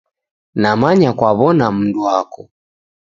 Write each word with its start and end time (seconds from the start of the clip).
Namanya 0.61 1.09
kwaw'ona 1.19 1.65
mndu 1.77 1.99
wako. 2.07 2.41